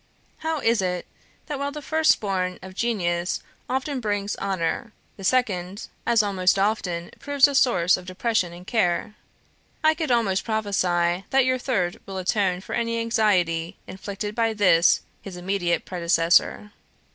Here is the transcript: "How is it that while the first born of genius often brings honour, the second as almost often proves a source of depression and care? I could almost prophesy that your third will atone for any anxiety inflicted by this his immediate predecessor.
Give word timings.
"How 0.39 0.61
is 0.61 0.81
it 0.81 1.05
that 1.45 1.59
while 1.59 1.71
the 1.71 1.79
first 1.79 2.19
born 2.19 2.57
of 2.63 2.73
genius 2.73 3.39
often 3.69 3.99
brings 3.99 4.35
honour, 4.37 4.93
the 5.15 5.23
second 5.23 5.89
as 6.07 6.23
almost 6.23 6.57
often 6.57 7.11
proves 7.19 7.47
a 7.47 7.53
source 7.53 7.97
of 7.97 8.07
depression 8.07 8.51
and 8.51 8.65
care? 8.65 9.13
I 9.83 9.93
could 9.93 10.09
almost 10.09 10.43
prophesy 10.43 11.25
that 11.29 11.45
your 11.45 11.59
third 11.59 11.99
will 12.07 12.17
atone 12.17 12.61
for 12.61 12.73
any 12.73 12.97
anxiety 12.99 13.77
inflicted 13.85 14.33
by 14.33 14.53
this 14.53 15.01
his 15.21 15.37
immediate 15.37 15.85
predecessor. 15.85 16.71